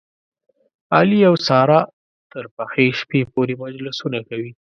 علي 0.95 1.19
او 1.29 1.35
ساره 1.47 1.79
تر 2.31 2.45
پخې 2.55 2.85
شپې 2.99 3.21
پورې 3.33 3.53
مجلسونه 3.63 4.19
کوي. 4.29 4.51